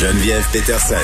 [0.00, 0.96] Geneviève Peterson.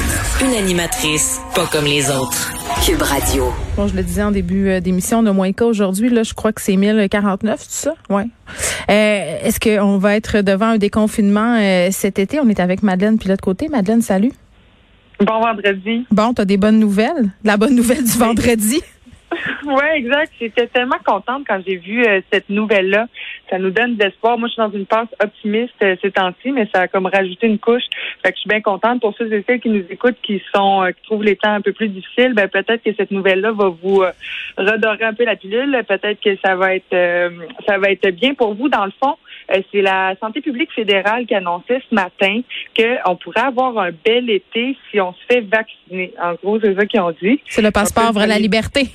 [0.42, 2.50] Une animatrice pas comme les autres.
[2.82, 3.52] Cube Radio.
[3.76, 6.08] Bon, je le disais en début euh, d'émission, on a moins cas aujourd'hui.
[6.08, 7.94] Là, je crois que c'est 1049, tout ça?
[8.08, 8.24] Ouais.
[8.88, 12.40] Euh, Est-ce qu'on va être devant un déconfinement euh, cet été?
[12.40, 13.68] On est avec Madeleine puis l'autre côté.
[13.68, 14.32] Madeleine, salut.
[15.20, 16.06] Bon vendredi.
[16.10, 17.32] Bon, tu as des bonnes nouvelles?
[17.44, 18.80] La bonne nouvelle du vendredi?
[19.66, 20.32] Oui, exact.
[20.40, 23.06] J'étais tellement contente quand j'ai vu euh, cette nouvelle-là.
[23.50, 24.38] Ça nous donne de l'espoir.
[24.38, 27.46] Moi, je suis dans une passe optimiste euh, ces temps-ci, mais ça a comme rajouté
[27.46, 27.84] une couche.
[28.22, 30.82] Fait que je suis bien contente pour ceux et celles qui nous écoutent, qui sont,
[30.82, 32.34] euh, qui trouvent les temps un peu plus difficiles.
[32.34, 34.02] Ben peut-être que cette nouvelle-là va vous
[34.56, 35.82] redorer un peu la pilule.
[35.86, 36.96] Peut-être que ça va être,
[37.66, 38.68] ça va être bien pour vous.
[38.68, 39.16] Dans le fond,
[39.48, 42.40] c'est la santé publique fédérale qui annonçait ce matin
[42.76, 46.12] qu'on pourrait avoir un bel été si on se fait vacciner.
[46.20, 47.40] En gros, c'est ça qu'ils ont dit.
[47.46, 48.88] C'est le passeport vers la liberté.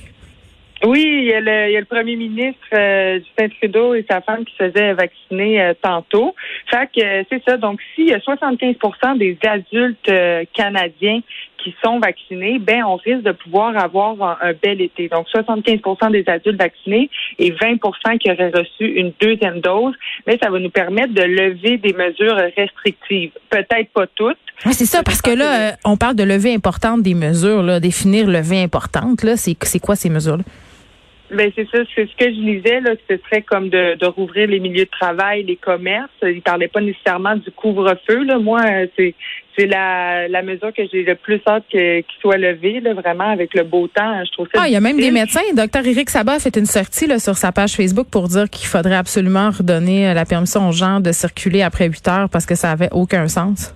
[0.84, 4.04] Oui, il y, a le, il y a le premier ministre euh, Justin Trudeau et
[4.10, 6.34] sa femme qui se faisaient vacciner euh, tantôt.
[6.68, 7.56] Fait que euh, c'est ça.
[7.56, 11.20] Donc, s'il y a 75% des adultes euh, canadiens
[11.58, 15.08] qui sont vaccinés, ben on risque de pouvoir avoir un, bel été.
[15.08, 19.94] Donc, 75% des adultes vaccinés et 20% qui auraient reçu une deuxième dose.
[20.26, 23.30] Mais ça va nous permettre de lever des mesures restrictives.
[23.50, 24.38] Peut-être pas toutes.
[24.66, 28.26] Oui, c'est ça, parce que là, on parle de levée importante des mesures, là, définir
[28.26, 29.22] levée importante.
[29.22, 30.42] Là, c'est quoi ces mesures-là?
[31.32, 34.48] Ben c'est ça, c'est ce que je lisais là, ce serait comme de, de rouvrir
[34.48, 36.10] les milieux de travail, les commerces.
[36.22, 38.38] Il parlait pas nécessairement du couvre-feu là.
[38.38, 38.62] Moi,
[38.96, 39.14] c'est
[39.56, 43.54] c'est la, la mesure que j'ai le plus hâte qu'il soit levé, là, vraiment avec
[43.54, 44.24] le beau temps.
[44.24, 44.62] Je trouve ça.
[44.62, 45.40] Ah, il y a même des médecins.
[45.54, 48.66] Docteur Éric Sabat a fait une sortie là, sur sa page Facebook pour dire qu'il
[48.66, 52.54] faudrait absolument redonner euh, la permission aux gens de circuler après 8 heures parce que
[52.54, 53.74] ça avait aucun sens.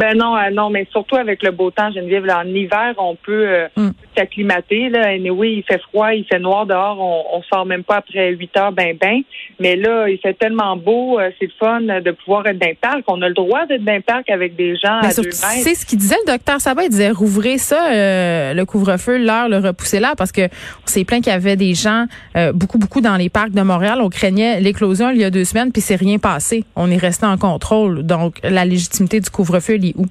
[0.00, 3.16] Ben non, euh, non, mais surtout avec le beau temps, Geneviève, là, en hiver, on
[3.16, 3.90] peut euh, mm.
[4.16, 4.88] s'acclimater.
[4.88, 5.10] Là.
[5.30, 8.56] oui, il fait froid, il fait noir dehors, on, on sort même pas après 8
[8.56, 9.20] heures, ben ben.
[9.58, 13.02] Mais là, il fait tellement beau, euh, c'est fun de pouvoir être dans le parc.
[13.08, 15.36] On a le droit d'être dans le parc avec des gens à deux mètres.
[15.36, 19.58] C'est ce qu'il disait le docteur Sabat, il disait rouvrez ça, le couvre-feu, l'heure, le
[19.58, 22.06] repousser là, parce que on s'est plaint qu'il y avait des gens
[22.54, 24.00] beaucoup, beaucoup dans les parcs de Montréal.
[24.00, 26.64] On craignait l'éclosion il y a deux semaines, puis c'est rien passé.
[26.74, 28.02] On est resté en contrôle.
[28.02, 30.06] Donc, la légitimité du couvre-feu où?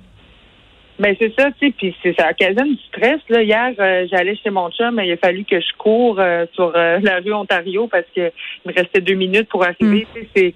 [1.00, 3.22] Ben c'est ça, tu sais, puis ça occasionne du stress.
[3.30, 6.46] Là, hier, euh, j'allais chez mon chum, mais il a fallu que je cours euh,
[6.54, 8.32] sur euh, la rue Ontario parce que
[8.66, 10.06] il me restait deux minutes pour arriver.
[10.14, 10.20] Mm.
[10.36, 10.54] C'est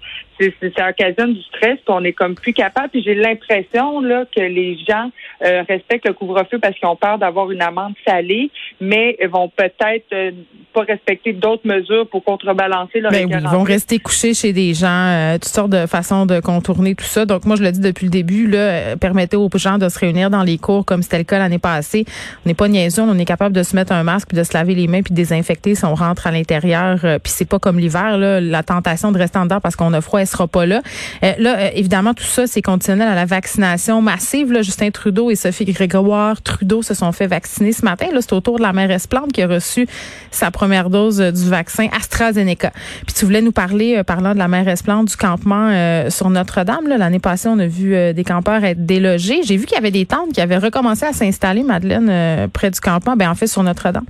[0.76, 2.88] ça occasionne du stress, puis on est comme plus capable.
[2.90, 5.10] Puis j'ai l'impression là que les gens
[5.44, 8.50] euh, respectent le couvre-feu parce qu'ils ont peur d'avoir une amende salée,
[8.80, 10.32] mais vont peut-être euh,
[10.72, 14.88] pas respecter d'autres mesures pour contrebalancer leur ben Ils vont rester couchés chez des gens,
[14.88, 17.24] euh, toutes sortes de façons de contourner tout ça.
[17.26, 20.30] Donc moi je le dis depuis le début, là, permettez aux gens de se réunir
[20.30, 22.04] dans les cours comme c'était le cas l'année passée.
[22.44, 24.52] On n'est pas niaiseux, on est capable de se mettre un masque puis de se
[24.52, 26.98] laver les mains puis de désinfecter si on rentre à l'intérieur.
[27.00, 30.00] puis c'est pas comme l'hiver là, la tentation de rester en dedans parce qu'on a
[30.00, 30.82] froid sera pas là.
[31.22, 34.52] Euh, là, euh, évidemment, tout ça, c'est conditionnel à la vaccination massive.
[34.62, 38.06] Justin Trudeau et Sophie Grégoire Trudeau se sont fait vacciner ce matin.
[38.12, 39.86] Là, c'est au tour de la mairesse Plante qui a reçu
[40.30, 42.72] sa première dose euh, du vaccin AstraZeneca.
[43.06, 45.70] Puis tu voulais nous parler, parlant de la mairesse Plante, du campement
[46.10, 46.88] sur Notre-Dame.
[46.88, 49.42] L'année passée, on a vu des campeurs être délogés.
[49.42, 52.80] J'ai vu qu'il y avait des tentes qui avaient recommencé à s'installer, Madeleine, près du
[52.80, 54.04] campement, ben en fait sur Notre-Dame.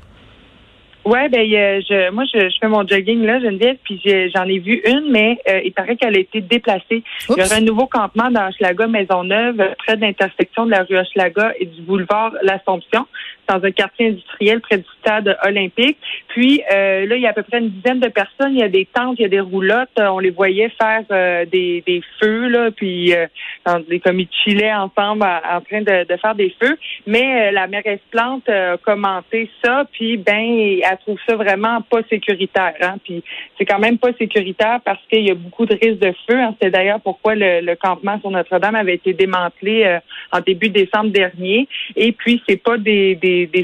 [1.04, 4.00] Ouais, ben je, moi je, fais mon jogging là, Geneviève, puis
[4.34, 7.02] j'en ai, vu une, mais euh, il paraît qu'elle a été déplacée.
[7.28, 10.96] Il y aura un nouveau campement dans Hochelaga Maisonneuve, près de l'intersection de la rue
[10.96, 13.06] Hochelaga et du boulevard L'Assomption
[13.48, 15.98] dans un quartier industriel près du stade olympique.
[16.28, 18.52] Puis euh, là, il y a à peu près une dizaine de personnes.
[18.52, 19.90] Il y a des tentes, il y a des roulottes.
[19.98, 23.26] On les voyait faire euh, des, des feux, là, puis euh,
[23.88, 26.76] des, comme ils chillaient ensemble en train de, de, faire des feux.
[27.06, 32.74] Mais la mairesse Plante a commenté ça, puis ben, elle trouve ça vraiment pas sécuritaire.
[32.80, 32.96] Hein?
[33.04, 33.22] Puis
[33.58, 36.38] c'est quand même pas sécuritaire parce qu'il y a beaucoup de risques de feu.
[36.38, 36.54] Hein.
[36.60, 39.98] C'est d'ailleurs pourquoi le, le, campement sur Notre-Dame avait été démantelé
[40.32, 41.68] en début décembre dernier.
[41.96, 43.16] Et puis c'est pas des des,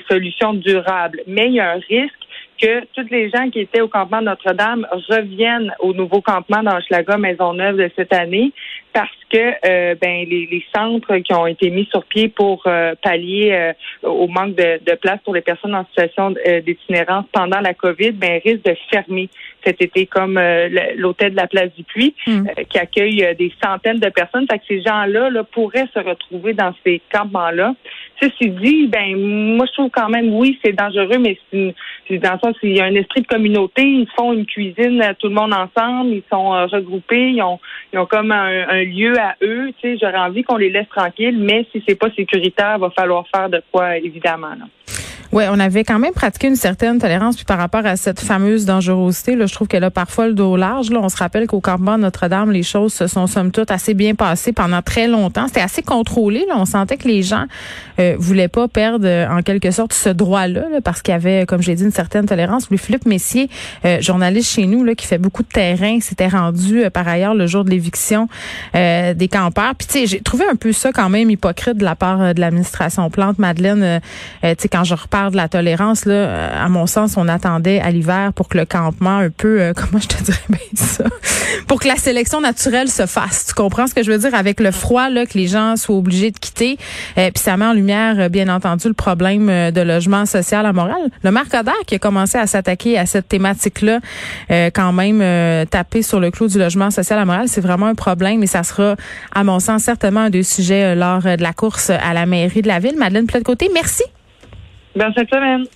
[0.08, 1.22] solutions durables.
[1.26, 2.14] Mais il y a un risque
[2.60, 7.76] que toutes les gens qui étaient au campement Notre-Dame reviennent au nouveau campement d'Anschlaga Maisonneuve
[7.76, 8.52] de cette année
[8.92, 13.52] parce que euh, ben les, centres qui ont été mis sur pied pour euh, pallier
[13.52, 16.34] euh, au manque de, de, place pour les personnes en situation
[16.66, 19.30] d'itinérance pendant la COVID ben risquent de fermer.
[19.64, 20.40] Cet été, comme
[20.96, 22.46] l'hôtel de la Place du Puy, hmm.
[22.68, 24.46] qui accueille des centaines de personnes.
[24.50, 27.74] Fait que ces gens-là là, pourraient se retrouver dans ces campements-là.
[28.20, 32.38] Ceci dit, ben moi je trouve quand même oui c'est dangereux, mais c'est dans le
[32.38, 35.54] sens il y a un esprit de communauté, ils font une cuisine tout le monde
[35.54, 37.58] ensemble, ils sont regroupés, ils ont
[37.92, 39.72] ils ont comme un, lieu à eux.
[39.80, 42.90] Tu sais, j'aurais envie qu'on les laisse tranquilles, mais si c'est pas sécuritaire, il va
[42.90, 44.50] falloir faire de quoi évidemment.
[44.50, 44.66] Là.
[45.32, 47.36] Oui, on avait quand même pratiqué une certaine tolérance.
[47.36, 50.56] Puis par rapport à cette fameuse dangerosité, là, je trouve qu'elle a parfois le dos
[50.56, 50.90] large.
[50.90, 50.98] Là.
[51.00, 54.52] On se rappelle qu'au campement Notre-Dame, les choses se sont somme toute assez bien passées
[54.52, 55.46] pendant très longtemps.
[55.46, 56.44] C'était assez contrôlé.
[56.48, 56.54] Là.
[56.56, 57.44] On sentait que les gens
[58.00, 61.62] euh, voulaient pas perdre euh, en quelque sorte ce droit-là parce qu'il y avait, comme
[61.62, 62.68] j'ai dit, une certaine tolérance.
[62.68, 63.48] Lui, Philippe Messier,
[63.84, 67.34] euh, journaliste chez nous, là, qui fait beaucoup de terrain, s'était rendu euh, par ailleurs
[67.34, 68.28] le jour de l'éviction
[68.74, 69.74] des campeurs.
[69.76, 73.08] Puis tu j'ai trouvé un peu ça quand même hypocrite de la part de l'administration
[73.10, 73.38] Plante.
[73.38, 74.00] Madeleine,
[74.42, 74.94] tu quand je
[75.28, 78.64] de la tolérance, là, euh, à mon sens, on attendait à l'hiver pour que le
[78.64, 81.04] campement un peu, euh, comment je te dirais bien ça,
[81.66, 83.46] pour que la sélection naturelle se fasse.
[83.48, 84.34] Tu comprends ce que je veux dire?
[84.34, 86.78] Avec le froid là que les gens soient obligés de quitter.
[87.18, 91.10] Euh, puis ça met en lumière, bien entendu, le problème de logement social à Montréal.
[91.22, 94.00] Le maire Coder qui a commencé à s'attaquer à cette thématique-là,
[94.72, 98.42] quand même taper sur le clou du logement social à Montréal, c'est vraiment un problème
[98.42, 98.96] et ça sera,
[99.34, 102.68] à mon sens, certainement un des sujets lors de la course à la mairie de
[102.68, 102.96] la ville.
[102.96, 104.04] Madeleine Plate-Côté, merci.
[104.94, 105.66] Bonne cette semaine.